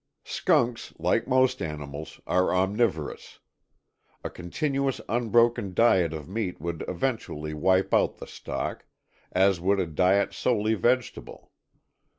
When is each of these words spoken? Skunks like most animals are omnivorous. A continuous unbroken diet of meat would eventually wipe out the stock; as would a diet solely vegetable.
Skunks 0.23 0.95
like 0.97 1.27
most 1.27 1.61
animals 1.61 2.19
are 2.25 2.55
omnivorous. 2.55 3.37
A 4.23 4.31
continuous 4.31 4.99
unbroken 5.07 5.75
diet 5.75 6.11
of 6.11 6.27
meat 6.27 6.59
would 6.59 6.83
eventually 6.87 7.53
wipe 7.53 7.93
out 7.93 8.17
the 8.17 8.25
stock; 8.25 8.83
as 9.31 9.59
would 9.61 9.79
a 9.79 9.85
diet 9.85 10.33
solely 10.33 10.73
vegetable. 10.73 11.51